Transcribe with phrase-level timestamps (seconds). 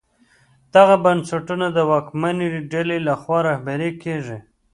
[0.75, 4.37] دغه بنسټونه د واکمنې ډلې لخوا رهبري کېږي.